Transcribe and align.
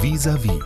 Vis-à-vis. 0.00 0.60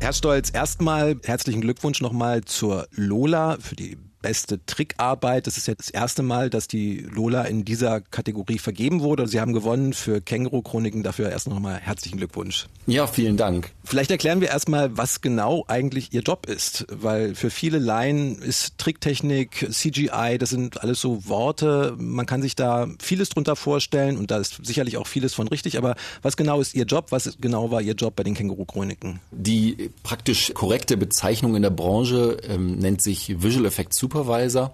Herr 0.00 0.12
Stolz, 0.12 0.50
erstmal 0.50 1.16
herzlichen 1.24 1.62
Glückwunsch 1.62 2.02
nochmal 2.02 2.44
zur 2.44 2.86
Lola 2.92 3.56
für 3.58 3.74
die 3.74 3.96
beste 4.20 4.64
Trickarbeit. 4.66 5.46
Das 5.46 5.56
ist 5.56 5.66
jetzt 5.66 5.88
das 5.88 5.90
erste 5.90 6.22
Mal, 6.22 6.50
dass 6.50 6.68
die 6.68 6.98
Lola 6.98 7.42
in 7.44 7.64
dieser 7.64 8.00
Kategorie 8.00 8.58
vergeben 8.58 9.00
wurde. 9.00 9.26
Sie 9.26 9.40
haben 9.40 9.52
gewonnen 9.52 9.92
für 9.92 10.20
Känguru-Chroniken. 10.20 11.02
Dafür 11.02 11.30
erst 11.30 11.48
nochmal 11.48 11.78
herzlichen 11.78 12.18
Glückwunsch. 12.18 12.66
Ja, 12.86 13.06
vielen 13.06 13.36
Dank. 13.36 13.72
Vielleicht 13.84 14.10
erklären 14.10 14.40
wir 14.40 14.48
erstmal, 14.48 14.96
was 14.96 15.20
genau 15.20 15.64
eigentlich 15.68 16.12
Ihr 16.12 16.22
Job 16.22 16.46
ist. 16.46 16.86
Weil 16.90 17.34
für 17.34 17.50
viele 17.50 17.78
Laien 17.78 18.38
ist 18.42 18.78
Tricktechnik, 18.78 19.68
CGI, 19.70 20.36
das 20.38 20.50
sind 20.50 20.82
alles 20.82 21.00
so 21.00 21.26
Worte. 21.28 21.94
Man 21.98 22.26
kann 22.26 22.42
sich 22.42 22.56
da 22.56 22.88
vieles 23.00 23.28
drunter 23.30 23.56
vorstellen 23.56 24.16
und 24.16 24.30
da 24.30 24.38
ist 24.38 24.64
sicherlich 24.64 24.96
auch 24.96 25.06
vieles 25.06 25.34
von 25.34 25.48
richtig. 25.48 25.78
Aber 25.78 25.94
was 26.22 26.36
genau 26.36 26.60
ist 26.60 26.74
Ihr 26.74 26.84
Job? 26.84 27.06
Was 27.10 27.38
genau 27.40 27.70
war 27.70 27.80
Ihr 27.80 27.94
Job 27.94 28.16
bei 28.16 28.24
den 28.24 28.34
Känguru-Chroniken? 28.34 29.20
Die 29.30 29.90
praktisch 30.02 30.52
korrekte 30.54 30.96
Bezeichnung 30.96 31.54
in 31.56 31.62
der 31.62 31.70
Branche 31.70 32.38
ähm, 32.42 32.78
nennt 32.78 33.02
sich 33.02 33.42
Visual 33.42 33.66
Effects 33.66 33.96
Supervisor. 34.08 34.70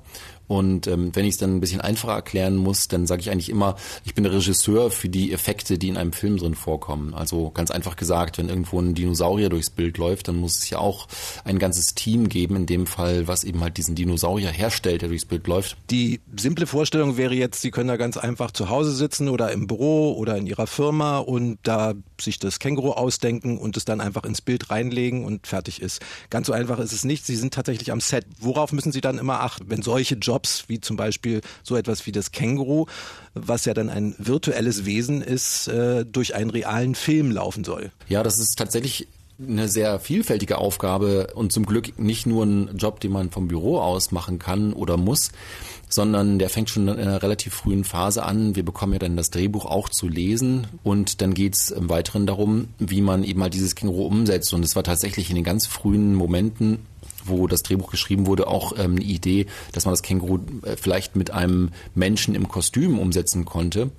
Und 0.47 0.87
ähm, 0.87 1.11
wenn 1.15 1.25
ich 1.25 1.33
es 1.33 1.39
dann 1.39 1.57
ein 1.57 1.61
bisschen 1.61 1.81
einfacher 1.81 2.13
erklären 2.13 2.57
muss, 2.57 2.89
dann 2.89 3.07
sage 3.07 3.23
ich 3.23 3.31
eigentlich 3.31 3.49
immer, 3.49 3.77
ich 4.05 4.15
bin 4.15 4.25
der 4.25 4.33
Regisseur 4.33 4.91
für 4.91 5.09
die 5.09 5.33
Effekte, 5.33 5.79
die 5.79 5.89
in 5.89 5.97
einem 5.97 6.13
Film 6.13 6.37
drin 6.37 6.55
vorkommen. 6.55 7.15
Also 7.15 7.51
ganz 7.51 7.71
einfach 7.71 7.97
gesagt, 7.97 8.39
wenn 8.39 8.49
irgendwo 8.49 8.81
ein 8.81 8.95
Dinosaurier 8.95 9.49
durchs 9.49 9.71
Bild 9.71 9.99
läuft, 9.99 10.29
dann 10.29 10.37
muss 10.37 10.59
es 10.59 10.71
ja 10.71 10.79
auch 10.79 11.09
ein 11.45 11.59
ganzes 11.59 11.95
Team 11.95 12.29
geben, 12.29 12.57
in 12.57 12.67
dem 12.67 12.87
Fall, 12.87 13.27
was 13.27 13.45
eben 13.45 13.61
halt 13.61 13.77
diesen 13.77 13.95
Dinosaurier 13.95 14.51
herstellt, 14.51 15.03
der 15.03 15.09
durchs 15.09 15.25
Bild 15.25 15.47
läuft. 15.47 15.77
Die 15.91 16.21
simple 16.37 16.67
Vorstellung 16.67 17.17
wäre 17.17 17.35
jetzt, 17.35 17.63
Sie 17.63 17.71
können 17.71 17.89
da 17.89 17.97
ganz 17.97 18.17
einfach 18.17 18.51
zu 18.51 18.69
Hause 18.69 18.93
sitzen 18.93 19.29
oder 19.29 19.51
im 19.53 19.67
Büro 19.67 20.13
oder 20.13 20.37
in 20.37 20.47
Ihrer 20.47 20.67
Firma 20.67 21.19
und 21.19 21.59
da 21.63 21.95
sich 22.21 22.39
das 22.39 22.59
Känguru 22.59 22.93
ausdenken 22.93 23.59
und 23.59 23.77
es 23.77 23.85
dann 23.85 24.01
einfach 24.01 24.25
ins 24.25 24.41
Bild 24.41 24.71
reinlegen 24.71 25.25
und 25.25 25.47
fertig 25.47 25.81
ist. 25.81 26.01
Ganz 26.31 26.47
so 26.47 26.53
einfach 26.53 26.79
ist 26.79 26.93
es 26.93 27.05
nicht. 27.05 27.25
Sie 27.25 27.37
sind 27.37 27.55
tatsächlich 27.55 27.93
am 27.93 28.01
Set. 28.01 28.27
Worauf 28.39 28.73
müssen 28.73 28.93
Sie 28.93 29.01
dann 29.01 29.19
immer 29.19 29.41
achten, 29.41 29.65
wenn 29.69 29.83
solche 29.83 30.15
Jobs 30.17 30.34
wie 30.69 30.81
zum 30.81 30.97
Beispiel 30.97 31.41
so 31.63 31.77
etwas 31.77 32.07
wie 32.07 32.13
das 32.13 32.33
Känguru, 32.33 32.87
was 33.35 33.65
ja 33.65 33.75
dann 33.75 33.89
ein 33.89 34.15
virtuelles 34.19 34.85
Wesen 34.85 35.23
ist, 35.23 35.69
äh, 35.69 36.05
durch 36.05 36.35
einen 36.35 36.51
realen 36.51 36.95
Film 36.95 37.31
laufen 37.31 37.65
soll? 37.65 37.91
Ja, 38.09 38.23
das 38.23 38.39
ist 38.39 38.57
tatsächlich 38.57 39.09
eine 39.41 39.69
sehr 39.69 39.99
vielfältige 39.99 40.59
Aufgabe 40.59 41.29
und 41.35 41.53
zum 41.53 41.67
Glück 41.67 41.99
nicht 41.99 42.27
nur 42.27 42.45
ein 42.45 42.77
Job, 42.77 43.01
den 43.01 43.13
man 43.13 43.31
vom 43.31 43.49
Büro 43.49 43.79
aus 43.81 44.13
machen 44.13 44.39
kann 44.39 44.73
oder 44.73 44.97
muss, 44.97 45.33
sondern 45.89 46.39
der 46.39 46.51
fängt 46.51 46.71
schon 46.71 46.89
in 46.89 46.99
einer 46.99 47.23
relativ 47.23 47.55
frühen 47.55 47.85
Phase 47.85 48.23
an. 48.23 48.55
Wir 48.55 48.65
bekommen 48.65 48.93
ja 48.93 48.99
dann 48.99 49.17
das 49.17 49.31
Drehbuch 49.31 49.65
auch 49.65 49.89
zu 49.89 50.09
lesen 50.09 50.67
und 50.83 51.21
dann 51.21 51.35
geht 51.35 51.57
es 51.57 51.71
im 51.71 51.89
Weiteren 51.89 52.27
darum, 52.27 52.69
wie 52.79 53.01
man 53.01 53.25
eben 53.25 53.41
mal 53.41 53.51
dieses 53.51 53.75
Känguru 53.75 54.07
umsetzt. 54.07 54.53
Und 54.55 54.65
es 54.65 54.77
war 54.77 54.85
tatsächlich 54.85 55.31
in 55.31 55.37
den 55.37 55.45
ganz 55.45 55.67
frühen 55.67 56.15
Momenten 56.15 56.79
wo 57.27 57.47
das 57.47 57.63
Drehbuch 57.63 57.91
geschrieben 57.91 58.27
wurde, 58.27 58.47
auch 58.47 58.73
ähm, 58.77 58.97
eine 58.97 59.05
Idee, 59.05 59.47
dass 59.73 59.87
man 59.87 59.93
das 59.93 60.03
Känguru 60.03 60.41
äh, 60.63 60.77
vielleicht 60.77 61.17
mit 61.17 61.31
einem 61.31 61.71
Menschen 61.95 62.35
im 62.35 62.49
Kostüm 62.49 62.99
umsetzen 62.99 63.47
konnte. 63.47 63.91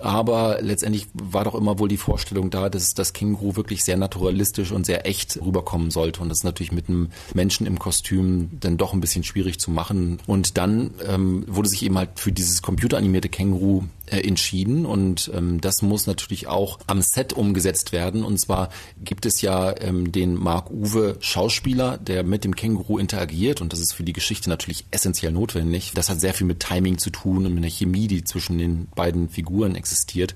Aber 0.00 0.58
letztendlich 0.60 1.06
war 1.12 1.44
doch 1.44 1.54
immer 1.54 1.78
wohl 1.78 1.88
die 1.88 1.96
Vorstellung 1.96 2.50
da, 2.50 2.68
dass 2.68 2.94
das 2.94 3.12
Känguru 3.12 3.56
wirklich 3.56 3.84
sehr 3.84 3.96
naturalistisch 3.96 4.72
und 4.72 4.86
sehr 4.86 5.06
echt 5.06 5.38
rüberkommen 5.44 5.90
sollte. 5.90 6.20
Und 6.20 6.28
das 6.28 6.38
ist 6.38 6.44
natürlich 6.44 6.72
mit 6.72 6.88
einem 6.88 7.10
Menschen 7.34 7.66
im 7.66 7.78
Kostüm 7.78 8.50
dann 8.58 8.76
doch 8.76 8.92
ein 8.92 9.00
bisschen 9.00 9.24
schwierig 9.24 9.58
zu 9.58 9.70
machen. 9.70 10.18
Und 10.26 10.56
dann 10.56 10.92
ähm, 11.06 11.44
wurde 11.46 11.68
sich 11.68 11.82
eben 11.82 11.98
halt 11.98 12.10
für 12.16 12.32
dieses 12.32 12.62
computeranimierte 12.62 13.28
Känguru 13.28 13.84
entschieden 14.18 14.86
und 14.86 15.30
ähm, 15.34 15.60
das 15.60 15.82
muss 15.82 16.06
natürlich 16.06 16.46
auch 16.46 16.78
am 16.86 17.02
Set 17.02 17.32
umgesetzt 17.32 17.92
werden. 17.92 18.24
Und 18.24 18.38
zwar 18.38 18.70
gibt 19.02 19.26
es 19.26 19.40
ja 19.40 19.74
ähm, 19.80 20.12
den 20.12 20.34
Mark 20.34 20.70
Uwe 20.70 21.16
Schauspieler, 21.20 21.98
der 21.98 22.22
mit 22.22 22.44
dem 22.44 22.56
Känguru 22.56 22.98
interagiert 22.98 23.60
und 23.60 23.72
das 23.72 23.80
ist 23.80 23.92
für 23.92 24.04
die 24.04 24.12
Geschichte 24.12 24.48
natürlich 24.48 24.84
essentiell 24.90 25.32
notwendig. 25.32 25.92
Das 25.94 26.08
hat 26.08 26.20
sehr 26.20 26.34
viel 26.34 26.46
mit 26.46 26.60
Timing 26.60 26.98
zu 26.98 27.10
tun 27.10 27.46
und 27.46 27.54
mit 27.54 27.64
der 27.64 27.70
Chemie, 27.70 28.08
die 28.08 28.24
zwischen 28.24 28.58
den 28.58 28.88
beiden 28.94 29.28
Figuren 29.28 29.74
existiert. 29.74 30.34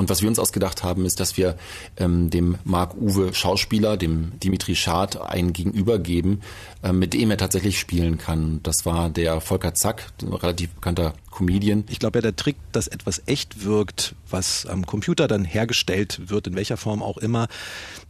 Und 0.00 0.08
was 0.08 0.22
wir 0.22 0.30
uns 0.30 0.38
ausgedacht 0.38 0.82
haben, 0.82 1.04
ist, 1.04 1.20
dass 1.20 1.36
wir 1.36 1.58
ähm, 1.98 2.30
dem 2.30 2.56
Marc-Uwe 2.64 3.34
Schauspieler, 3.34 3.98
dem 3.98 4.32
Dimitri 4.40 4.74
Schad, 4.74 5.20
einen 5.20 5.52
Gegenüber 5.52 5.98
geben, 5.98 6.40
äh, 6.82 6.90
mit 6.90 7.12
dem 7.12 7.30
er 7.30 7.36
tatsächlich 7.36 7.78
spielen 7.78 8.16
kann. 8.16 8.60
Das 8.62 8.86
war 8.86 9.10
der 9.10 9.42
Volker 9.42 9.74
Zack, 9.74 10.06
ein 10.22 10.32
relativ 10.32 10.70
bekannter 10.70 11.12
Comedian. 11.30 11.84
Ich 11.88 11.98
glaube 11.98 12.18
ja, 12.18 12.22
der 12.22 12.36
Trick, 12.36 12.56
dass 12.72 12.88
etwas 12.88 13.22
echt 13.26 13.64
wirkt, 13.64 14.14
was 14.30 14.66
am 14.66 14.86
Computer 14.86 15.28
dann 15.28 15.44
hergestellt 15.44 16.30
wird, 16.30 16.46
in 16.46 16.54
welcher 16.56 16.76
Form 16.76 17.02
auch 17.02 17.18
immer, 17.18 17.48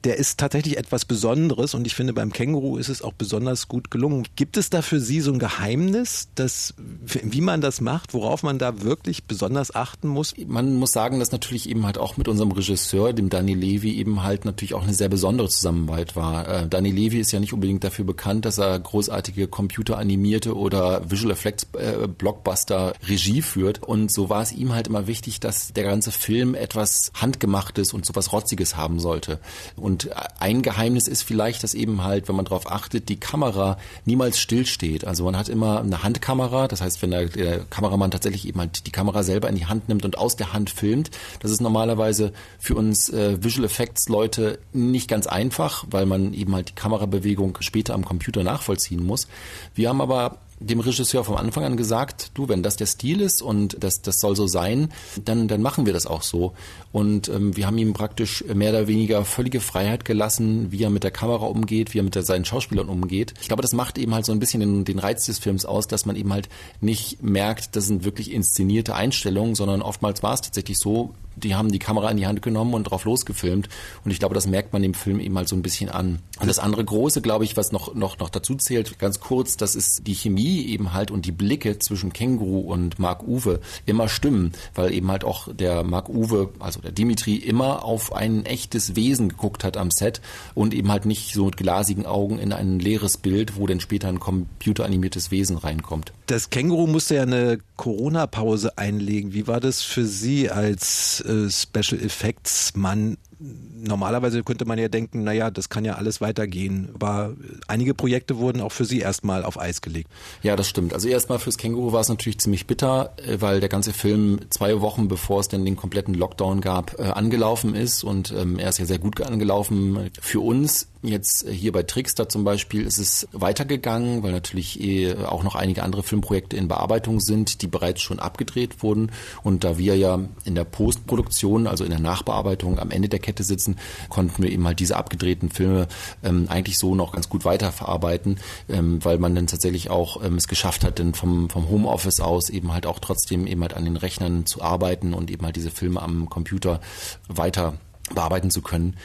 der 0.04 0.16
ist 0.16 0.38
tatsächlich 0.38 0.78
etwas 0.78 1.04
Besonderes 1.04 1.74
und 1.74 1.86
ich 1.86 1.94
finde, 1.94 2.12
beim 2.12 2.32
Känguru 2.32 2.78
ist 2.78 2.88
es 2.88 3.02
auch 3.02 3.12
besonders 3.12 3.68
gut 3.68 3.90
gelungen. 3.90 4.26
Gibt 4.36 4.56
es 4.56 4.70
da 4.70 4.82
für 4.82 5.00
Sie 5.00 5.20
so 5.20 5.32
ein 5.32 5.38
Geheimnis, 5.38 6.28
dass, 6.34 6.74
wie 6.78 7.40
man 7.40 7.60
das 7.60 7.80
macht, 7.80 8.14
worauf 8.14 8.42
man 8.42 8.58
da 8.58 8.82
wirklich 8.82 9.24
besonders 9.24 9.74
achten 9.74 10.08
muss? 10.08 10.34
Man 10.46 10.76
muss 10.76 10.92
sagen, 10.92 11.18
dass 11.18 11.32
natürlich 11.32 11.68
eben 11.68 11.79
halt 11.86 11.98
auch 11.98 12.16
mit 12.16 12.28
unserem 12.28 12.52
Regisseur, 12.52 13.12
dem 13.12 13.28
Danny 13.28 13.54
Levy, 13.54 13.96
eben 13.96 14.22
halt 14.22 14.44
natürlich 14.44 14.74
auch 14.74 14.82
eine 14.82 14.94
sehr 14.94 15.08
besondere 15.08 15.48
Zusammenarbeit 15.48 16.16
war. 16.16 16.48
Äh, 16.48 16.68
Danny 16.68 16.90
Levy 16.90 17.20
ist 17.20 17.32
ja 17.32 17.40
nicht 17.40 17.52
unbedingt 17.52 17.84
dafür 17.84 18.04
bekannt, 18.04 18.44
dass 18.44 18.58
er 18.58 18.78
großartige 18.78 19.48
computeranimierte 19.48 20.56
oder 20.56 21.10
Visual 21.10 21.32
Effects 21.32 21.66
äh, 21.74 22.06
Blockbuster 22.06 22.94
Regie 23.08 23.42
führt. 23.42 23.82
Und 23.82 24.12
so 24.12 24.28
war 24.28 24.42
es 24.42 24.52
ihm 24.52 24.72
halt 24.72 24.88
immer 24.88 25.06
wichtig, 25.06 25.40
dass 25.40 25.72
der 25.72 25.84
ganze 25.84 26.12
Film 26.12 26.54
etwas 26.54 27.12
Handgemachtes 27.14 27.92
und 27.92 28.06
sowas 28.06 28.32
Rotziges 28.32 28.76
haben 28.76 29.00
sollte. 29.00 29.38
Und 29.76 30.10
ein 30.38 30.62
Geheimnis 30.62 31.08
ist 31.08 31.22
vielleicht, 31.22 31.62
dass 31.62 31.74
eben 31.74 32.04
halt, 32.04 32.28
wenn 32.28 32.36
man 32.36 32.44
darauf 32.44 32.70
achtet, 32.70 33.08
die 33.08 33.18
Kamera 33.18 33.78
niemals 34.04 34.38
stillsteht. 34.38 35.04
Also 35.06 35.24
man 35.24 35.36
hat 35.36 35.48
immer 35.48 35.80
eine 35.80 36.02
Handkamera, 36.02 36.68
das 36.68 36.80
heißt, 36.80 37.02
wenn 37.02 37.10
der, 37.10 37.26
der 37.26 37.60
Kameramann 37.60 38.10
tatsächlich 38.10 38.46
eben 38.46 38.60
halt 38.60 38.86
die 38.86 38.90
Kamera 38.90 39.22
selber 39.22 39.48
in 39.48 39.56
die 39.56 39.66
Hand 39.66 39.88
nimmt 39.88 40.04
und 40.04 40.18
aus 40.18 40.36
der 40.36 40.52
Hand 40.52 40.70
filmt, 40.70 41.10
das 41.40 41.50
ist 41.60 41.62
normalerweise 41.62 42.32
für 42.58 42.74
uns 42.74 43.10
äh, 43.10 43.42
Visual 43.42 43.66
Effects 43.66 44.08
Leute 44.08 44.58
nicht 44.72 45.08
ganz 45.08 45.26
einfach, 45.26 45.84
weil 45.90 46.06
man 46.06 46.32
eben 46.32 46.54
halt 46.54 46.70
die 46.70 46.74
Kamerabewegung 46.74 47.58
später 47.60 47.94
am 47.94 48.04
Computer 48.04 48.42
nachvollziehen 48.42 49.04
muss. 49.04 49.28
Wir 49.74 49.90
haben 49.90 50.00
aber 50.00 50.38
dem 50.60 50.80
Regisseur 50.80 51.24
vom 51.24 51.36
Anfang 51.36 51.64
an 51.64 51.76
gesagt, 51.78 52.32
du, 52.34 52.48
wenn 52.48 52.62
das 52.62 52.76
der 52.76 52.84
Stil 52.84 53.22
ist 53.22 53.40
und 53.40 53.82
das, 53.82 54.02
das 54.02 54.20
soll 54.20 54.36
so 54.36 54.46
sein, 54.46 54.90
dann, 55.24 55.48
dann 55.48 55.62
machen 55.62 55.86
wir 55.86 55.94
das 55.94 56.06
auch 56.06 56.22
so. 56.22 56.52
Und 56.92 57.28
ähm, 57.28 57.56
wir 57.56 57.66
haben 57.66 57.78
ihm 57.78 57.94
praktisch 57.94 58.44
mehr 58.52 58.70
oder 58.70 58.86
weniger 58.86 59.24
völlige 59.24 59.60
Freiheit 59.60 60.04
gelassen, 60.04 60.70
wie 60.70 60.82
er 60.82 60.90
mit 60.90 61.02
der 61.02 61.10
Kamera 61.12 61.46
umgeht, 61.46 61.94
wie 61.94 62.00
er 62.00 62.02
mit 62.02 62.14
der, 62.14 62.24
seinen 62.24 62.44
Schauspielern 62.44 62.90
umgeht. 62.90 63.32
Ich 63.40 63.48
glaube, 63.48 63.62
das 63.62 63.72
macht 63.72 63.96
eben 63.96 64.14
halt 64.14 64.26
so 64.26 64.32
ein 64.32 64.38
bisschen 64.38 64.60
den, 64.60 64.84
den 64.84 64.98
Reiz 64.98 65.24
des 65.24 65.38
Films 65.38 65.64
aus, 65.64 65.88
dass 65.88 66.04
man 66.04 66.14
eben 66.14 66.32
halt 66.32 66.50
nicht 66.82 67.22
merkt, 67.22 67.74
das 67.74 67.86
sind 67.86 68.04
wirklich 68.04 68.30
inszenierte 68.30 68.94
Einstellungen, 68.94 69.54
sondern 69.54 69.80
oftmals 69.80 70.22
war 70.22 70.34
es 70.34 70.42
tatsächlich 70.42 70.78
so, 70.78 71.14
die 71.44 71.54
haben 71.54 71.70
die 71.70 71.78
Kamera 71.78 72.10
in 72.10 72.16
die 72.16 72.26
Hand 72.26 72.42
genommen 72.42 72.74
und 72.74 72.84
drauf 72.84 73.04
losgefilmt. 73.04 73.68
Und 74.04 74.10
ich 74.10 74.18
glaube, 74.18 74.34
das 74.34 74.46
merkt 74.46 74.72
man 74.72 74.82
dem 74.82 74.94
Film 74.94 75.20
eben 75.20 75.36
halt 75.36 75.48
so 75.48 75.56
ein 75.56 75.62
bisschen 75.62 75.90
an. 75.90 76.20
Und 76.38 76.48
das 76.48 76.58
andere 76.58 76.84
große, 76.84 77.20
glaube 77.20 77.44
ich, 77.44 77.56
was 77.56 77.72
noch, 77.72 77.94
noch, 77.94 78.18
noch 78.18 78.30
dazu 78.30 78.54
zählt, 78.54 78.98
ganz 78.98 79.20
kurz, 79.20 79.56
das 79.56 79.74
ist 79.74 80.06
die 80.06 80.14
Chemie 80.14 80.66
eben 80.66 80.92
halt 80.92 81.10
und 81.10 81.26
die 81.26 81.32
Blicke 81.32 81.78
zwischen 81.78 82.12
Känguru 82.12 82.60
und 82.60 82.98
Mark 82.98 83.26
Uwe 83.26 83.60
immer 83.86 84.08
stimmen, 84.08 84.52
weil 84.74 84.92
eben 84.92 85.10
halt 85.10 85.24
auch 85.24 85.48
der 85.52 85.84
Mark 85.84 86.08
Uwe, 86.08 86.50
also 86.58 86.80
der 86.80 86.92
Dimitri, 86.92 87.36
immer 87.36 87.84
auf 87.84 88.12
ein 88.14 88.46
echtes 88.46 88.96
Wesen 88.96 89.28
geguckt 89.28 89.64
hat 89.64 89.76
am 89.76 89.90
Set 89.90 90.20
und 90.54 90.74
eben 90.74 90.90
halt 90.90 91.06
nicht 91.06 91.34
so 91.34 91.46
mit 91.46 91.56
glasigen 91.56 92.06
Augen 92.06 92.38
in 92.38 92.52
ein 92.52 92.78
leeres 92.78 93.16
Bild, 93.16 93.56
wo 93.56 93.66
dann 93.66 93.80
später 93.80 94.08
ein 94.08 94.20
computeranimiertes 94.20 95.30
Wesen 95.30 95.56
reinkommt. 95.56 96.12
Das 96.26 96.50
Känguru 96.50 96.86
musste 96.86 97.16
ja 97.16 97.22
eine 97.22 97.58
Corona-Pause 97.76 98.78
einlegen. 98.78 99.32
Wie 99.32 99.46
war 99.46 99.58
das 99.58 99.82
für 99.82 100.04
Sie 100.04 100.50
als 100.50 101.24
äh, 101.30 101.50
Special 101.50 102.00
Effects 102.02 102.74
Mann 102.74 103.16
normalerweise 103.40 104.42
könnte 104.42 104.66
man 104.66 104.78
ja 104.78 104.88
denken, 104.88 105.24
naja, 105.24 105.50
das 105.50 105.70
kann 105.70 105.84
ja 105.84 105.94
alles 105.94 106.20
weitergehen. 106.20 106.90
Aber 106.94 107.34
einige 107.68 107.94
Projekte 107.94 108.36
wurden 108.36 108.60
auch 108.60 108.72
für 108.72 108.84
Sie 108.84 109.00
erstmal 109.00 109.44
auf 109.44 109.58
Eis 109.58 109.80
gelegt. 109.80 110.10
Ja, 110.42 110.56
das 110.56 110.68
stimmt. 110.68 110.92
Also 110.92 111.08
erstmal 111.08 111.38
fürs 111.38 111.56
Känguru 111.56 111.92
war 111.92 112.00
es 112.00 112.08
natürlich 112.08 112.38
ziemlich 112.38 112.66
bitter, 112.66 113.14
äh, 113.16 113.40
weil 113.40 113.60
der 113.60 113.68
ganze 113.68 113.92
Film 113.92 114.40
zwei 114.50 114.80
Wochen 114.80 115.08
bevor 115.08 115.40
es 115.40 115.48
denn 115.48 115.64
den 115.64 115.76
kompletten 115.76 116.14
Lockdown 116.14 116.60
gab, 116.60 116.98
äh, 116.98 117.04
angelaufen 117.04 117.74
ist. 117.74 118.04
Und 118.04 118.32
ähm, 118.32 118.58
er 118.58 118.68
ist 118.68 118.78
ja 118.78 118.84
sehr 118.84 118.98
gut 118.98 119.20
angelaufen. 119.22 120.10
Für 120.20 120.40
uns 120.40 120.88
Jetzt 121.02 121.46
äh, 121.46 121.52
hier 121.52 121.72
bei 121.72 121.82
Trickster 121.82 122.28
zum 122.28 122.44
Beispiel 122.44 122.86
ist 122.86 122.98
es 122.98 123.26
weitergegangen, 123.32 124.22
weil 124.22 124.32
natürlich 124.32 124.80
eh 124.80 125.14
auch 125.16 125.42
noch 125.42 125.54
einige 125.54 125.82
andere 125.82 126.02
Filmprojekte 126.02 126.56
in 126.56 126.68
Bearbeitung 126.68 127.20
sind, 127.20 127.62
die 127.62 127.66
bereits 127.66 128.02
schon 128.02 128.20
abgedreht 128.20 128.82
wurden. 128.82 129.10
Und 129.42 129.64
da 129.64 129.78
wir 129.78 129.96
ja 129.96 130.20
in 130.44 130.54
der 130.54 130.64
Postproduktion, 130.64 131.66
also 131.66 131.84
in 131.84 131.90
der 131.90 132.00
Nachbearbeitung 132.00 132.78
am 132.78 132.90
Ende 132.90 133.08
der 133.08 133.18
Kette 133.18 133.44
sitzen, 133.44 133.78
konnten 134.08 134.42
wir 134.42 134.50
eben 134.50 134.66
halt 134.66 134.80
diese 134.80 134.96
abgedrehten 134.96 135.50
Filme 135.50 135.88
ähm, 136.22 136.46
eigentlich 136.48 136.78
so 136.78 136.94
noch 136.94 137.12
ganz 137.12 137.28
gut 137.28 137.44
weiterverarbeiten, 137.44 138.38
ähm, 138.68 139.02
weil 139.04 139.18
man 139.18 139.34
dann 139.34 139.46
tatsächlich 139.46 139.88
auch 139.90 140.22
ähm, 140.22 140.36
es 140.36 140.48
geschafft 140.48 140.84
hat, 140.84 140.98
dann 140.98 141.14
vom, 141.14 141.48
vom 141.48 141.68
Homeoffice 141.68 142.20
aus 142.20 142.50
eben 142.50 142.72
halt 142.72 142.84
auch 142.86 142.98
trotzdem 142.98 143.46
eben 143.46 143.62
halt 143.62 143.74
an 143.74 143.84
den 143.84 143.96
Rechnern 143.96 144.44
zu 144.44 144.60
arbeiten 144.60 145.14
und 145.14 145.30
eben 145.30 145.44
halt 145.44 145.56
diese 145.56 145.70
Filme 145.70 146.02
am 146.02 146.28
Computer 146.28 146.80
weiter 147.28 147.74
bearbeiten 148.14 148.50
zu 148.50 148.62
können. 148.62 148.96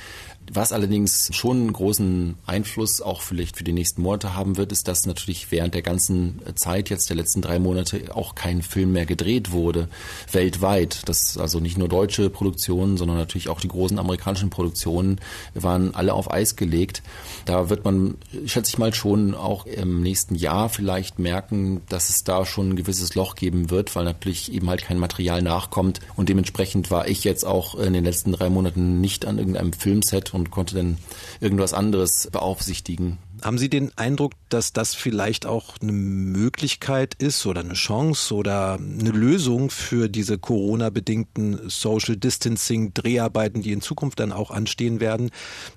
Was 0.54 0.72
allerdings 0.72 1.30
schon 1.34 1.58
einen 1.58 1.74
großen 1.74 2.36
Einfluss 2.46 3.02
auch 3.02 3.22
vielleicht 3.22 3.58
für 3.58 3.64
die 3.64 3.74
nächsten 3.74 4.02
Monate 4.02 4.36
haben 4.36 4.58
wird, 4.58 4.72
ist, 4.72 4.88
dass 4.88 5.06
natürlich 5.06 5.52
während 5.52 5.74
der 5.74 5.82
ganzen 5.82 6.40
Zeit 6.56 6.90
jetzt 6.90 7.10
der 7.10 7.16
letzten 7.16 7.42
drei 7.42 7.58
Monate 7.58 8.16
auch 8.16 8.36
kein 8.36 8.62
Film 8.62 8.92
mehr 8.92 9.06
gedreht 9.06 9.52
wurde, 9.52 9.90
weltweit. 10.32 11.02
Das 11.10 11.38
also 11.38 11.60
nicht 11.60 11.78
nur 11.78 11.90
deutsche 11.90 12.30
Produktionen, 12.30 12.98
sondern 12.98 13.18
natürlich 13.18 13.50
auch 13.50 13.60
die 13.60 13.68
großen 13.68 13.98
amerikanischen 13.98 14.50
Produktionen 14.50 15.20
waren 15.56 15.96
alle 15.96 16.14
auf 16.14 16.32
Eis 16.32 16.56
gelegt. 16.56 17.02
Da 17.46 17.70
wird 17.70 17.84
man, 17.84 18.16
schätze 18.46 18.70
ich 18.70 18.78
mal, 18.78 18.94
schon 18.94 19.34
auch 19.34 19.66
im 19.66 20.02
nächsten 20.02 20.36
Jahr 20.36 20.70
vielleicht 20.70 21.18
merken, 21.18 21.82
dass 21.90 22.10
es 22.10 22.24
da 22.24 22.46
schon 22.46 22.70
ein 22.70 22.76
gewisses 22.76 23.16
Loch 23.16 23.36
geben 23.36 23.72
wird, 23.72 23.96
weil 23.96 24.04
natürlich 24.04 24.54
eben 24.54 24.70
halt 24.70 24.84
kein 24.84 25.00
Material 25.00 25.42
nachkommt. 25.42 26.02
Und 26.16 26.30
dementsprechend 26.30 26.92
war 26.92 27.08
ich 27.08 27.24
jetzt 27.24 27.46
auch 27.46 27.76
in 27.76 27.94
den 27.94 28.04
letzten 28.04 28.32
drei 28.32 28.50
Monaten 28.50 29.02
nicht 29.02 29.26
an 29.26 29.40
irgendeinem 29.40 29.74
Filmset 29.74 30.35
und 30.36 30.52
konnte 30.52 30.76
dann 30.76 30.98
irgendwas 31.40 31.74
anderes 31.74 32.30
beaufsichtigen. 32.32 33.18
Haben 33.46 33.60
Sie 33.60 33.70
den 33.70 33.96
Eindruck, 33.96 34.32
dass 34.50 34.74
das 34.74 34.96
vielleicht 34.96 35.46
auch 35.46 35.76
eine 35.80 35.92
Möglichkeit 35.92 37.14
ist 37.14 37.46
oder 37.46 37.62
eine 37.62 37.76
Chance 37.76 38.34
oder 38.34 38.80
eine 38.80 39.12
Lösung 39.12 39.70
für 39.70 40.10
diese 40.10 40.40
Corona-bedingten 40.40 41.70
Social 41.70 42.18
Distancing 42.18 42.96
Dreharbeiten, 42.96 43.62
die 43.62 43.72
in 43.72 43.82
Zukunft 43.82 44.20
dann 44.20 44.32
auch 44.32 44.50
anstehen 44.50 45.00
werden, 45.00 45.30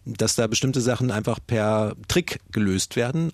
dass 0.06 0.34
da 0.34 0.46
bestimmte 0.46 0.80
Sachen 0.80 1.10
einfach 1.10 1.40
per 1.46 1.94
Trick 2.08 2.40
gelöst 2.52 2.96
werden? 2.96 3.32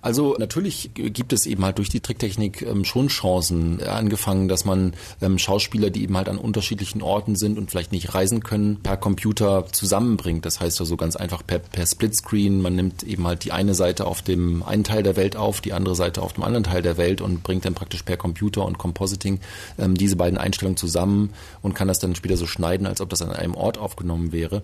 Also 0.00 0.34
natürlich 0.38 0.92
gibt 0.94 1.34
es 1.34 1.44
eben 1.44 1.62
halt 1.62 1.76
durch 1.76 1.90
die 1.90 2.00
Tricktechnik 2.00 2.62
ähm, 2.62 2.86
schon 2.86 3.08
Chancen. 3.08 3.82
Angefangen, 3.82 4.48
dass 4.48 4.64
man 4.64 4.94
ähm, 5.20 5.38
Schauspieler, 5.38 5.90
die 5.90 6.04
eben 6.04 6.16
halt 6.16 6.30
an 6.30 6.38
unterschiedlichen 6.38 7.02
Orten 7.02 7.36
sind 7.36 7.58
und 7.58 7.70
vielleicht 7.70 7.92
nicht 7.92 8.14
reisen 8.14 8.42
können, 8.42 8.80
per 8.82 8.96
Computer 8.96 9.66
zusammenbringt. 9.70 10.46
Das 10.46 10.60
heißt 10.60 10.80
also 10.80 10.96
ganz 10.96 11.16
einfach 11.16 11.46
per, 11.46 11.58
per 11.58 11.84
Splitscreen. 11.84 12.62
Man 12.62 12.76
nimmt 12.76 13.02
eben 13.02 13.26
halt 13.26 13.44
die 13.44 13.52
eine 13.52 13.73
Seite 13.74 14.06
auf 14.06 14.22
dem 14.22 14.62
einen 14.62 14.84
Teil 14.84 15.02
der 15.02 15.16
Welt 15.16 15.36
auf, 15.36 15.60
die 15.60 15.72
andere 15.72 15.94
Seite 15.94 16.22
auf 16.22 16.32
dem 16.32 16.44
anderen 16.44 16.64
Teil 16.64 16.82
der 16.82 16.96
Welt 16.96 17.20
und 17.20 17.42
bringt 17.42 17.64
dann 17.64 17.74
praktisch 17.74 18.02
per 18.02 18.16
Computer 18.16 18.64
und 18.64 18.78
Compositing 18.78 19.40
ähm, 19.78 19.96
diese 19.96 20.16
beiden 20.16 20.38
Einstellungen 20.38 20.76
zusammen 20.76 21.30
und 21.62 21.74
kann 21.74 21.88
das 21.88 21.98
dann 21.98 22.14
später 22.14 22.36
so 22.36 22.46
schneiden, 22.46 22.86
als 22.86 23.00
ob 23.00 23.10
das 23.10 23.22
an 23.22 23.30
einem 23.30 23.54
Ort 23.54 23.78
aufgenommen 23.78 24.32
wäre. 24.32 24.62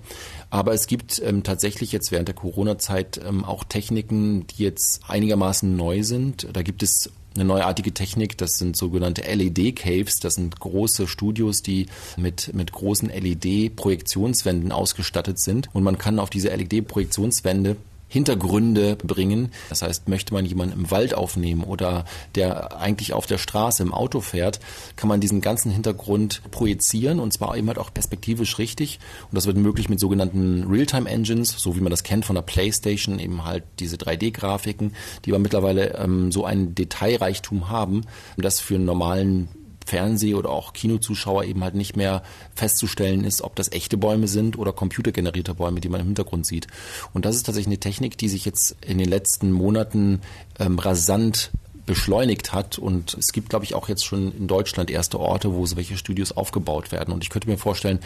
Aber 0.51 0.73
es 0.73 0.87
gibt 0.87 1.21
ähm, 1.25 1.43
tatsächlich 1.43 1.93
jetzt 1.93 2.13
während 2.13 2.29
der 2.29 2.35
Corona-Zeit 2.35 3.21
ähm, 3.27 3.45
auch 3.45 3.65
Techniken, 3.65 4.47
die 4.47 4.65
jetzt 4.65 5.03
einigermaßen 5.09 5.77
neu 5.77 6.03
sind. 6.03 6.49
Da 6.53 6.63
gibt 6.63 6.83
es 6.83 7.11
eine 7.35 7.45
neuartige 7.45 7.95
Technik, 7.95 8.37
das 8.39 8.59
sind 8.59 8.77
sogenannte 8.77 9.23
LED-Caves, 9.23 10.19
das 10.21 10.35
sind 10.35 10.59
große 10.59 11.07
Studios, 11.07 11.63
die 11.63 11.87
mit, 12.17 12.53
mit 12.55 12.73
großen 12.73 13.09
LED-Projektionswänden 13.09 14.73
ausgestattet 14.73 15.39
sind 15.39 15.69
und 15.73 15.85
man 15.85 15.99
kann 15.99 16.19
auf 16.19 16.31
diese 16.31 16.49
LED-Projektionswände 16.49 17.77
Hintergründe 18.11 18.97
bringen. 18.97 19.53
Das 19.69 19.83
heißt, 19.83 20.09
möchte 20.09 20.35
man 20.35 20.45
jemanden 20.45 20.81
im 20.81 20.91
Wald 20.91 21.15
aufnehmen 21.15 21.63
oder 21.63 22.05
der 22.35 22.77
eigentlich 22.77 23.13
auf 23.13 23.27
der 23.27 23.39
Straße 23.39 23.85
im 23.85 23.95
Auto 23.95 24.21
fährt, 24.21 24.59
kann 24.97 25.09
man 25.09 25.21
diesen 25.21 25.41
ganzen 25.41 25.71
Hintergrund 25.71 26.43
projizieren 26.51 27.21
und 27.21 27.33
zwar 27.33 27.57
eben 27.57 27.69
halt 27.69 27.79
auch 27.79 27.95
perspektivisch 27.95 28.59
richtig. 28.59 28.99
Und 29.31 29.37
das 29.37 29.47
wird 29.47 29.57
möglich 29.57 29.89
mit 29.89 30.01
sogenannten 30.01 30.65
Realtime-Engines, 30.69 31.51
so 31.57 31.77
wie 31.77 31.81
man 31.81 31.91
das 31.91 32.03
kennt 32.03 32.25
von 32.25 32.35
der 32.35 32.43
Playstation, 32.43 33.21
eben 33.21 33.45
halt 33.45 33.63
diese 33.79 33.97
3D-Grafiken, 33.97 34.93
die 35.25 35.31
aber 35.31 35.39
mittlerweile 35.39 35.95
ähm, 35.95 36.33
so 36.33 36.45
einen 36.45 36.75
Detailreichtum 36.75 37.69
haben, 37.69 38.03
dass 38.37 38.59
für 38.59 38.75
einen 38.75 38.87
normalen 38.87 39.49
Fernseh- 39.91 40.35
oder 40.35 40.51
auch 40.51 40.73
Kinozuschauer 40.73 41.45
eben 41.45 41.65
halt 41.65 41.75
nicht 41.75 41.97
mehr 41.97 42.23
festzustellen 42.55 43.25
ist, 43.25 43.43
ob 43.43 43.57
das 43.57 43.73
echte 43.73 43.97
Bäume 43.97 44.29
sind 44.29 44.57
oder 44.57 44.73
computergenerierte 44.73 45.55
Bäume, 45.55 45.81
die 45.81 45.89
man 45.89 46.01
im 46.01 46.07
Hintergrund 46.07 46.47
sieht. 46.47 46.69
Und 47.13 47.25
das 47.25 47.35
ist 47.35 47.47
tatsächlich 47.47 47.69
eine 47.69 47.81
Technik, 47.81 48.17
die 48.17 48.29
sich 48.29 48.45
jetzt 48.45 48.77
in 48.87 48.99
den 48.99 49.09
letzten 49.09 49.51
Monaten 49.51 50.21
ähm, 50.59 50.79
rasant 50.79 51.51
beschleunigt 51.91 52.53
hat. 52.53 52.79
Und 52.79 53.15
es 53.15 53.33
gibt, 53.33 53.49
glaube 53.49 53.65
ich, 53.65 53.75
auch 53.75 53.89
jetzt 53.89 54.05
schon 54.05 54.33
in 54.33 54.47
Deutschland 54.47 54.93
erste 54.93 55.19
Orte, 55.19 55.53
wo 55.53 55.67
solche 55.67 55.97
Studios 55.97 56.31
aufgebaut 56.31 56.93
werden. 56.93 57.13
Und 57.13 57.25
ich 57.25 57.31
könnte 57.31 57.49
mir 57.49 57.59
vorstellen, 57.59 57.99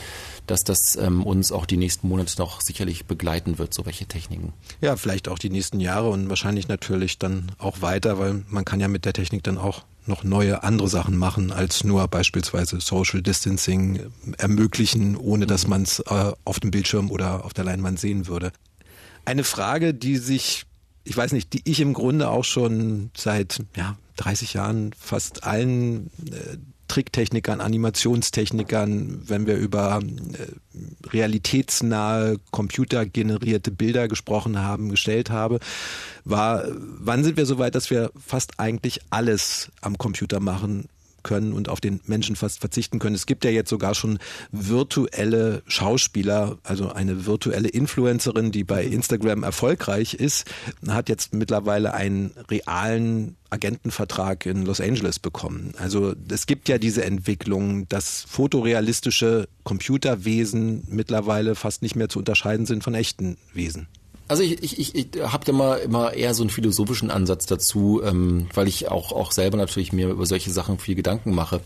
dass 0.46 0.64
das 0.64 0.96
ähm, 0.96 1.22
uns 1.22 1.52
auch 1.52 1.66
die 1.66 1.76
nächsten 1.76 2.08
Monate 2.08 2.32
noch 2.38 2.62
sicherlich 2.62 3.04
begleiten 3.04 3.58
wird, 3.58 3.74
so 3.74 3.84
welche 3.84 4.06
Techniken. 4.06 4.54
Ja, 4.80 4.96
vielleicht 4.96 5.28
auch 5.28 5.38
die 5.38 5.50
nächsten 5.50 5.80
Jahre 5.80 6.08
und 6.08 6.30
wahrscheinlich 6.30 6.66
natürlich 6.66 7.18
dann 7.18 7.52
auch 7.58 7.82
weiter, 7.82 8.18
weil 8.18 8.42
man 8.48 8.64
kann 8.64 8.80
ja 8.80 8.88
mit 8.88 9.04
der 9.04 9.12
Technik 9.12 9.42
dann 9.42 9.58
auch 9.58 9.82
noch 10.06 10.24
neue 10.24 10.62
andere 10.62 10.88
Sachen 10.88 11.18
machen, 11.18 11.52
als 11.52 11.84
nur 11.84 12.08
beispielsweise 12.08 12.80
Social 12.80 13.20
Distancing 13.20 14.00
ermöglichen, 14.38 15.14
ohne 15.14 15.46
dass 15.46 15.66
man 15.66 15.82
es 15.82 15.98
äh, 15.98 16.32
auf 16.46 16.58
dem 16.58 16.70
Bildschirm 16.70 17.10
oder 17.10 17.44
auf 17.44 17.52
der 17.52 17.64
Leinwand 17.64 18.00
sehen 18.00 18.28
würde. 18.28 18.50
Eine 19.26 19.44
Frage, 19.44 19.92
die 19.92 20.16
sich 20.16 20.64
ich 21.04 21.16
weiß 21.16 21.32
nicht, 21.32 21.52
die 21.52 21.62
ich 21.64 21.80
im 21.80 21.92
Grunde 21.92 22.28
auch 22.28 22.44
schon 22.44 23.10
seit 23.16 23.62
ja, 23.76 23.96
30 24.16 24.54
Jahren 24.54 24.92
fast 24.98 25.44
allen 25.44 26.10
äh, 26.30 26.56
Tricktechnikern, 26.88 27.60
Animationstechnikern, 27.60 29.22
wenn 29.28 29.46
wir 29.46 29.56
über 29.56 30.00
äh, 30.00 31.08
realitätsnahe, 31.08 32.38
computergenerierte 32.50 33.70
Bilder 33.70 34.08
gesprochen 34.08 34.58
haben, 34.60 34.90
gestellt 34.90 35.30
habe, 35.30 35.60
war, 36.24 36.64
wann 36.68 37.24
sind 37.24 37.36
wir 37.36 37.46
so 37.46 37.58
weit, 37.58 37.74
dass 37.74 37.90
wir 37.90 38.10
fast 38.24 38.60
eigentlich 38.60 39.00
alles 39.10 39.70
am 39.80 39.98
Computer 39.98 40.40
machen 40.40 40.88
können 41.24 41.52
und 41.52 41.68
auf 41.68 41.80
den 41.80 42.00
Menschen 42.06 42.36
fast 42.36 42.60
verzichten 42.60 43.00
können. 43.00 43.16
Es 43.16 43.26
gibt 43.26 43.44
ja 43.44 43.50
jetzt 43.50 43.70
sogar 43.70 43.96
schon 43.96 44.18
virtuelle 44.52 45.64
Schauspieler, 45.66 46.58
also 46.62 46.92
eine 46.92 47.26
virtuelle 47.26 47.68
Influencerin, 47.68 48.52
die 48.52 48.62
bei 48.62 48.84
Instagram 48.84 49.42
erfolgreich 49.42 50.14
ist, 50.14 50.48
hat 50.86 51.08
jetzt 51.08 51.34
mittlerweile 51.34 51.94
einen 51.94 52.30
realen 52.48 53.36
Agentenvertrag 53.50 54.46
in 54.46 54.64
Los 54.64 54.80
Angeles 54.80 55.18
bekommen. 55.18 55.74
Also 55.78 56.14
es 56.28 56.46
gibt 56.46 56.68
ja 56.68 56.78
diese 56.78 57.04
Entwicklung, 57.04 57.88
dass 57.88 58.24
fotorealistische 58.28 59.48
Computerwesen 59.62 60.84
mittlerweile 60.88 61.54
fast 61.54 61.82
nicht 61.82 61.96
mehr 61.96 62.08
zu 62.08 62.18
unterscheiden 62.18 62.66
sind 62.66 62.84
von 62.84 62.94
echten 62.94 63.36
Wesen. 63.52 63.88
Also 64.26 64.42
ich, 64.42 64.62
ich, 64.62 64.78
ich, 64.78 64.94
ich 64.94 65.22
habe 65.22 65.50
immer, 65.50 65.80
immer 65.80 66.14
eher 66.14 66.32
so 66.32 66.42
einen 66.42 66.50
philosophischen 66.50 67.10
Ansatz 67.10 67.44
dazu, 67.44 68.00
ähm, 68.02 68.48
weil 68.54 68.68
ich 68.68 68.88
auch, 68.88 69.12
auch 69.12 69.32
selber 69.32 69.58
natürlich 69.58 69.92
mir 69.92 70.08
über 70.08 70.24
solche 70.24 70.50
Sachen 70.50 70.78
viel 70.78 70.94
Gedanken 70.94 71.34
mache. 71.34 71.60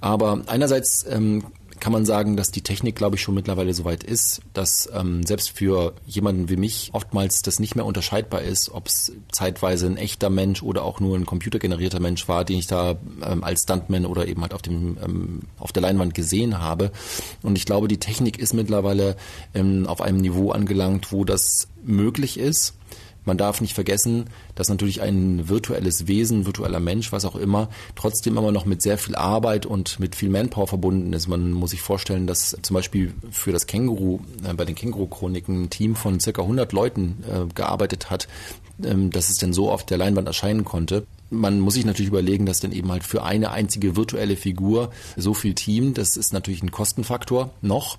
Aber 0.00 0.42
einerseits 0.46 1.06
ähm, 1.08 1.44
kann 1.80 1.92
man 1.92 2.04
sagen, 2.04 2.36
dass 2.36 2.50
die 2.50 2.62
Technik, 2.62 2.94
glaube 2.94 3.16
ich, 3.16 3.22
schon 3.22 3.34
mittlerweile 3.34 3.74
so 3.74 3.84
weit 3.84 4.04
ist, 4.04 4.42
dass 4.52 4.88
ähm, 4.94 5.24
selbst 5.24 5.50
für 5.50 5.94
jemanden 6.06 6.48
wie 6.48 6.56
mich 6.56 6.90
oftmals 6.92 7.42
das 7.42 7.58
nicht 7.58 7.74
mehr 7.74 7.86
unterscheidbar 7.86 8.42
ist, 8.42 8.70
ob 8.70 8.86
es 8.86 9.12
zeitweise 9.32 9.86
ein 9.86 9.96
echter 9.96 10.30
Mensch 10.30 10.62
oder 10.62 10.84
auch 10.84 11.00
nur 11.00 11.16
ein 11.16 11.26
computergenerierter 11.26 12.00
Mensch 12.00 12.28
war, 12.28 12.44
den 12.44 12.58
ich 12.58 12.66
da 12.66 12.96
ähm, 13.22 13.42
als 13.42 13.62
Stuntman 13.62 14.06
oder 14.06 14.28
eben 14.28 14.42
halt 14.42 14.54
auf 14.54 14.62
dem 14.62 14.98
ähm, 15.02 15.40
auf 15.58 15.72
der 15.72 15.82
Leinwand 15.82 16.14
gesehen 16.14 16.58
habe. 16.58 16.92
Und 17.42 17.56
ich 17.56 17.64
glaube, 17.64 17.88
die 17.88 17.98
Technik 17.98 18.38
ist 18.38 18.52
mittlerweile 18.52 19.16
ähm, 19.54 19.86
auf 19.86 20.00
einem 20.00 20.18
Niveau 20.18 20.52
angelangt, 20.52 21.12
wo 21.12 21.24
das 21.24 21.68
möglich 21.82 22.38
ist 22.38 22.74
man 23.24 23.36
darf 23.36 23.60
nicht 23.60 23.74
vergessen, 23.74 24.24
dass 24.54 24.68
natürlich 24.68 25.02
ein 25.02 25.48
virtuelles 25.48 26.06
Wesen, 26.06 26.46
virtueller 26.46 26.80
Mensch, 26.80 27.12
was 27.12 27.24
auch 27.24 27.36
immer, 27.36 27.68
trotzdem 27.94 28.36
immer 28.36 28.52
noch 28.52 28.64
mit 28.64 28.82
sehr 28.82 28.98
viel 28.98 29.14
Arbeit 29.14 29.66
und 29.66 30.00
mit 30.00 30.14
viel 30.14 30.28
Manpower 30.28 30.66
verbunden 30.66 31.12
ist. 31.12 31.28
Man 31.28 31.52
muss 31.52 31.70
sich 31.70 31.82
vorstellen, 31.82 32.26
dass 32.26 32.56
zum 32.62 32.74
Beispiel 32.74 33.12
für 33.30 33.52
das 33.52 33.66
Känguru, 33.66 34.20
äh, 34.44 34.54
bei 34.54 34.64
den 34.64 34.74
Känguru-Chroniken 34.74 35.64
ein 35.64 35.70
Team 35.70 35.96
von 35.96 36.20
circa 36.20 36.42
100 36.42 36.72
Leuten 36.72 37.22
äh, 37.28 37.52
gearbeitet 37.54 38.10
hat, 38.10 38.28
ähm, 38.84 39.10
dass 39.10 39.28
es 39.28 39.36
denn 39.36 39.52
so 39.52 39.70
auf 39.70 39.84
der 39.84 39.98
Leinwand 39.98 40.26
erscheinen 40.26 40.64
konnte. 40.64 41.06
Man 41.30 41.60
muss 41.60 41.74
sich 41.74 41.84
natürlich 41.84 42.08
überlegen, 42.08 42.46
dass 42.46 42.60
denn 42.60 42.72
eben 42.72 42.90
halt 42.90 43.04
für 43.04 43.22
eine 43.22 43.52
einzige 43.52 43.96
virtuelle 43.96 44.36
Figur 44.36 44.90
so 45.16 45.34
viel 45.34 45.54
Team, 45.54 45.94
das 45.94 46.16
ist 46.16 46.32
natürlich 46.32 46.62
ein 46.62 46.72
Kostenfaktor 46.72 47.50
noch. 47.62 47.98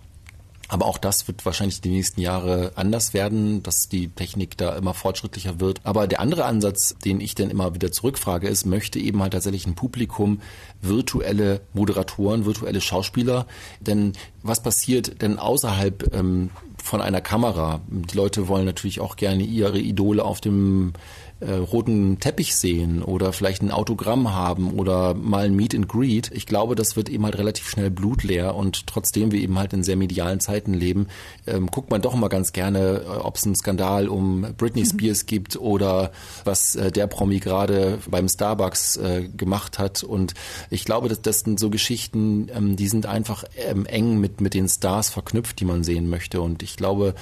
Aber 0.72 0.86
auch 0.86 0.98
das 0.98 1.28
wird 1.28 1.46
wahrscheinlich 1.46 1.82
die 1.82 1.90
nächsten 1.90 2.22
Jahre 2.22 2.72
anders 2.76 3.14
werden, 3.14 3.62
dass 3.62 3.90
die 3.92 4.08
Technik 4.08 4.58
da 4.58 4.74
immer 4.78 4.94
fortschrittlicher 4.94 5.60
wird. 5.60 5.82
Aber 5.84 6.08
der 6.08 6.22
andere 6.22 6.46
Ansatz, 6.46 6.96
den 7.04 7.20
ich 7.20 7.36
dann 7.36 7.50
immer 7.50 7.76
wieder 7.76 7.92
zurückfrage, 7.92 8.48
ist, 8.48 8.66
möchte 8.66 8.98
eben 8.98 9.22
halt 9.22 9.34
tatsächlich 9.34 9.68
ein 9.68 9.76
Publikum 9.76 10.40
virtuelle 10.82 11.60
Moderatoren, 11.74 12.46
virtuelle 12.46 12.80
Schauspieler? 12.80 13.48
Denn 13.82 14.14
was 14.44 14.64
passiert 14.64 15.22
denn 15.22 15.40
außerhalb 15.40 16.16
ähm, 16.16 16.52
von 16.82 17.02
einer 17.02 17.20
Kamera? 17.20 17.82
Die 17.90 18.16
Leute 18.16 18.48
wollen 18.48 18.64
natürlich 18.64 19.02
auch 19.02 19.18
gerne 19.18 19.44
ihre 19.44 19.78
Idole 19.78 20.24
auf 20.24 20.40
dem 20.40 20.94
äh, 21.42 21.54
roten 21.54 22.20
Teppich 22.20 22.56
sehen 22.56 23.02
oder 23.02 23.34
vielleicht 23.34 23.62
ein 23.62 23.72
Autogramm 23.72 24.34
haben 24.34 24.72
oder 24.72 25.14
mal 25.14 25.46
ein 25.46 25.56
Meet 25.56 25.76
and 25.76 25.88
Greet. 25.88 26.32
Ich 26.34 26.46
glaube, 26.46 26.76
das 26.76 26.96
wird 26.96 27.10
eben 27.10 27.26
halt 27.26 27.38
relativ 27.38 27.68
schnell 27.70 27.90
blutleer 27.90 28.56
und 28.56 28.88
trotzdem 28.88 29.32
wir 29.32 29.42
eben 29.42 29.58
halt 29.58 29.74
in 29.74 29.84
sehr 29.84 29.96
medialen 29.96 30.40
Zeiten 30.40 30.74
leben, 30.74 31.08
ähm, 31.48 31.68
guckt 31.68 31.90
man 31.90 32.02
doch 32.02 32.14
mal 32.14 32.28
ganz 32.28 32.54
gerne, 32.54 33.02
äh, 33.06 33.08
ob 33.08 33.38
es 33.38 33.46
einen 33.46 33.56
Skandal 33.56 34.08
um 34.08 34.46
Britney 34.58 34.84
mhm. 34.84 34.90
Spears 34.90 35.26
gibt 35.26 35.58
oder 35.58 36.12
was 36.44 36.76
äh, 36.76 36.92
der 36.92 37.08
Promi 37.08 37.40
gerade 37.40 37.98
beim 38.10 38.30
Starbucks 38.30 38.98
äh, 38.98 39.28
gemacht 39.36 39.80
hat. 39.80 40.04
Und 40.04 40.34
ich 40.70 40.86
glaube, 40.86 41.10
dass 41.10 41.22
das 41.22 41.40
sind 41.40 41.60
so 41.60 41.70
Geschichten, 41.70 42.50
ähm, 42.56 42.76
die 42.76 42.88
sind 42.88 43.06
einfach 43.06 43.44
ähm, 43.58 43.86
eng 43.86 44.20
mit, 44.20 44.42
mit 44.42 44.54
den 44.54 44.70
Stars 44.70 45.10
verknüpft, 45.10 45.60
die 45.60 45.66
man 45.66 45.84
sehen 45.84 46.10
möchte. 46.10 46.42
Und 46.42 46.64
ich 46.64 46.78
glaube, 46.78 47.16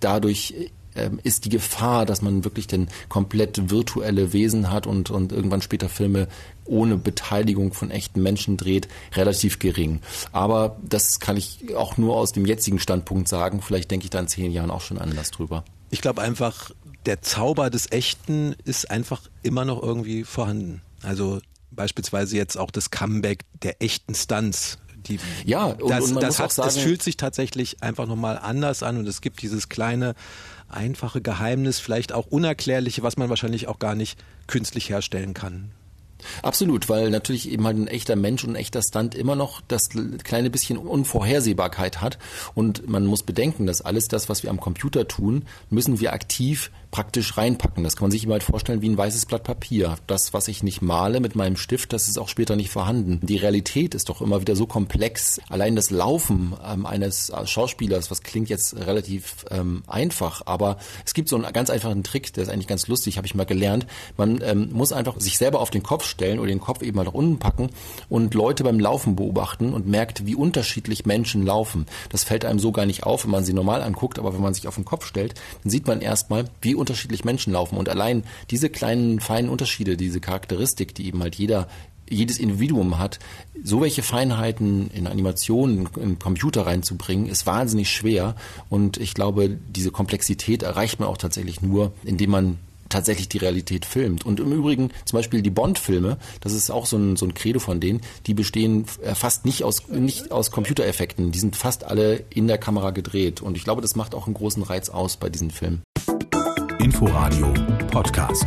dadurch 0.00 0.72
ähm, 0.98 1.20
ist 1.22 1.44
die 1.44 1.48
Gefahr, 1.48 2.06
dass 2.06 2.22
man 2.22 2.44
wirklich 2.44 2.66
denn 2.66 2.88
komplett 3.08 3.70
virtuelle 3.70 4.32
Wesen 4.32 4.70
hat 4.70 4.86
und, 4.86 5.10
und 5.10 5.32
irgendwann 5.32 5.62
später 5.62 5.88
Filme 5.88 6.28
ohne 6.64 6.96
Beteiligung 6.96 7.72
von 7.72 7.90
echten 7.90 8.22
Menschen 8.22 8.56
dreht, 8.56 8.88
relativ 9.14 9.58
gering. 9.58 10.00
Aber 10.32 10.76
das 10.82 11.20
kann 11.20 11.36
ich 11.36 11.74
auch 11.74 11.96
nur 11.96 12.16
aus 12.16 12.32
dem 12.32 12.44
jetzigen 12.44 12.78
Standpunkt 12.78 13.28
sagen. 13.28 13.62
Vielleicht 13.62 13.90
denke 13.90 14.04
ich 14.04 14.10
da 14.10 14.20
in 14.20 14.28
zehn 14.28 14.52
Jahren 14.52 14.70
auch 14.70 14.82
schon 14.82 14.98
anders 14.98 15.30
drüber. 15.30 15.64
Ich 15.90 16.02
glaube 16.02 16.20
einfach, 16.20 16.70
der 17.06 17.22
Zauber 17.22 17.70
des 17.70 17.90
Echten 17.90 18.54
ist 18.64 18.90
einfach 18.90 19.22
immer 19.42 19.64
noch 19.64 19.82
irgendwie 19.82 20.24
vorhanden. 20.24 20.82
Also 21.02 21.40
beispielsweise 21.70 22.36
jetzt 22.36 22.56
auch 22.56 22.70
das 22.70 22.90
Comeback 22.90 23.44
der 23.62 23.82
echten 23.82 24.14
Stunts. 24.14 24.78
Die, 25.06 25.18
ja, 25.44 25.66
und, 25.66 25.90
das, 25.90 26.12
und 26.12 26.22
das, 26.22 26.38
hat, 26.38 26.52
sagen, 26.52 26.66
das 26.66 26.78
fühlt 26.78 27.02
sich 27.02 27.16
tatsächlich 27.16 27.82
einfach 27.82 28.06
nochmal 28.06 28.38
anders 28.38 28.82
an 28.82 28.98
und 28.98 29.06
es 29.06 29.20
gibt 29.20 29.42
dieses 29.42 29.68
kleine 29.68 30.14
einfache 30.68 31.20
Geheimnis, 31.20 31.78
vielleicht 31.78 32.12
auch 32.12 32.26
unerklärliche, 32.26 33.02
was 33.02 33.16
man 33.16 33.28
wahrscheinlich 33.28 33.68
auch 33.68 33.78
gar 33.78 33.94
nicht 33.94 34.18
künstlich 34.46 34.90
herstellen 34.90 35.34
kann. 35.34 35.70
Absolut, 36.42 36.88
weil 36.88 37.10
natürlich 37.10 37.48
eben 37.48 37.64
halt 37.64 37.76
ein 37.76 37.86
echter 37.86 38.16
Mensch 38.16 38.44
und 38.44 38.50
ein 38.50 38.56
echter 38.56 38.82
Stunt 38.82 39.14
immer 39.14 39.36
noch 39.36 39.60
das 39.68 39.88
kleine 40.24 40.50
bisschen 40.50 40.76
Unvorhersehbarkeit 40.76 42.00
hat. 42.00 42.18
Und 42.54 42.88
man 42.88 43.06
muss 43.06 43.22
bedenken, 43.22 43.66
dass 43.66 43.82
alles 43.82 44.08
das, 44.08 44.28
was 44.28 44.42
wir 44.42 44.50
am 44.50 44.60
Computer 44.60 45.06
tun, 45.06 45.44
müssen 45.70 46.00
wir 46.00 46.12
aktiv 46.12 46.70
praktisch 46.90 47.36
reinpacken. 47.36 47.84
Das 47.84 47.96
kann 47.96 48.04
man 48.04 48.10
sich 48.10 48.24
immer 48.24 48.32
halt 48.32 48.42
vorstellen 48.42 48.80
wie 48.80 48.88
ein 48.88 48.96
weißes 48.96 49.26
Blatt 49.26 49.44
Papier. 49.44 49.96
Das, 50.06 50.32
was 50.32 50.48
ich 50.48 50.62
nicht 50.62 50.80
male 50.80 51.20
mit 51.20 51.36
meinem 51.36 51.56
Stift, 51.56 51.92
das 51.92 52.08
ist 52.08 52.18
auch 52.18 52.28
später 52.28 52.56
nicht 52.56 52.70
vorhanden. 52.70 53.20
Die 53.22 53.36
Realität 53.36 53.94
ist 53.94 54.08
doch 54.08 54.22
immer 54.22 54.40
wieder 54.40 54.56
so 54.56 54.66
komplex. 54.66 55.40
Allein 55.48 55.76
das 55.76 55.90
Laufen 55.90 56.54
ähm, 56.66 56.86
eines 56.86 57.32
Schauspielers, 57.44 58.10
was 58.10 58.22
klingt 58.22 58.48
jetzt 58.48 58.76
relativ 58.76 59.44
ähm, 59.50 59.82
einfach, 59.86 60.42
aber 60.46 60.78
es 61.04 61.14
gibt 61.14 61.28
so 61.28 61.36
einen 61.36 61.52
ganz 61.52 61.70
einfachen 61.70 62.02
Trick, 62.02 62.32
der 62.32 62.44
ist 62.44 62.48
eigentlich 62.48 62.66
ganz 62.66 62.88
lustig, 62.88 63.16
habe 63.16 63.26
ich 63.26 63.34
mal 63.34 63.44
gelernt. 63.44 63.86
Man 64.16 64.40
ähm, 64.42 64.70
muss 64.72 64.92
einfach 64.92 65.20
sich 65.20 65.36
selber 65.36 65.60
auf 65.60 65.70
den 65.70 65.82
Kopf 65.82 66.04
stellen 66.04 66.38
oder 66.38 66.48
den 66.48 66.60
Kopf 66.60 66.82
eben 66.82 66.96
mal 66.96 67.04
nach 67.04 67.14
unten 67.14 67.38
packen 67.38 67.70
und 68.08 68.34
Leute 68.34 68.64
beim 68.64 68.80
Laufen 68.80 69.16
beobachten 69.16 69.74
und 69.74 69.86
merkt, 69.86 70.26
wie 70.26 70.34
unterschiedlich 70.34 71.04
Menschen 71.04 71.44
laufen. 71.44 71.86
Das 72.08 72.24
fällt 72.24 72.44
einem 72.44 72.58
so 72.58 72.72
gar 72.72 72.86
nicht 72.86 73.04
auf, 73.04 73.24
wenn 73.24 73.30
man 73.30 73.44
sie 73.44 73.52
normal 73.52 73.82
anguckt, 73.82 74.18
aber 74.18 74.32
wenn 74.32 74.40
man 74.40 74.54
sich 74.54 74.68
auf 74.68 74.76
den 74.76 74.84
Kopf 74.84 75.04
stellt, 75.04 75.34
dann 75.62 75.70
sieht 75.70 75.86
man 75.86 76.00
erstmal, 76.00 76.44
wie 76.62 76.77
unterschiedlich 76.78 77.24
Menschen 77.24 77.52
laufen. 77.52 77.76
Und 77.76 77.88
allein 77.88 78.24
diese 78.50 78.70
kleinen, 78.70 79.20
feinen 79.20 79.50
Unterschiede, 79.50 79.96
diese 79.96 80.20
Charakteristik, 80.20 80.94
die 80.94 81.06
eben 81.06 81.22
halt 81.22 81.34
jeder 81.34 81.68
jedes 82.10 82.38
Individuum 82.38 82.98
hat, 82.98 83.18
so 83.62 83.80
welche 83.80 84.02
Feinheiten 84.02 84.90
in 84.92 85.06
Animationen, 85.06 85.88
in 85.96 86.18
Computer 86.18 86.66
reinzubringen, 86.66 87.26
ist 87.26 87.46
wahnsinnig 87.46 87.90
schwer. 87.90 88.34
Und 88.70 88.96
ich 88.96 89.14
glaube, 89.14 89.58
diese 89.68 89.90
Komplexität 89.90 90.62
erreicht 90.62 91.00
man 91.00 91.08
auch 91.08 91.18
tatsächlich 91.18 91.60
nur, 91.60 91.92
indem 92.04 92.30
man 92.30 92.58
tatsächlich 92.88 93.28
die 93.28 93.38
Realität 93.38 93.84
filmt. 93.84 94.24
Und 94.24 94.40
im 94.40 94.52
Übrigen 94.52 94.90
zum 95.04 95.18
Beispiel 95.18 95.42
die 95.42 95.50
Bond-Filme, 95.50 96.16
das 96.40 96.52
ist 96.52 96.70
auch 96.70 96.86
so 96.86 96.96
ein, 96.96 97.16
so 97.16 97.26
ein 97.26 97.34
Credo 97.34 97.58
von 97.58 97.80
denen, 97.80 98.00
die 98.26 98.34
bestehen 98.34 98.86
äh, 99.02 99.14
fast 99.14 99.44
nicht 99.44 99.64
aus, 99.64 99.88
nicht 99.88 100.32
aus 100.32 100.50
Computereffekten. 100.50 101.32
Die 101.32 101.38
sind 101.38 101.56
fast 101.56 101.84
alle 101.84 102.24
in 102.30 102.48
der 102.48 102.58
Kamera 102.58 102.90
gedreht. 102.90 103.42
Und 103.42 103.56
ich 103.56 103.64
glaube, 103.64 103.82
das 103.82 103.94
macht 103.96 104.14
auch 104.14 104.26
einen 104.26 104.34
großen 104.34 104.62
Reiz 104.62 104.88
aus 104.88 105.16
bei 105.16 105.28
diesen 105.28 105.50
Filmen. 105.50 105.82
Inforadio 106.80 107.52
Podcast. 107.90 108.46